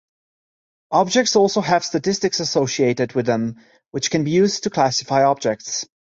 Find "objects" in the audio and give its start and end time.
0.89-1.35, 5.25-5.85